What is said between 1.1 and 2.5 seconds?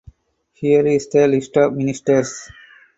list of ministers.